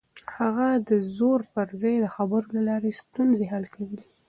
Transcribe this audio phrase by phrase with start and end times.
[0.37, 4.05] هغه د زور پر ځای د خبرو له لارې ستونزې حل کولې.